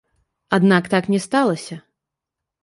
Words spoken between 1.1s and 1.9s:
не сталася.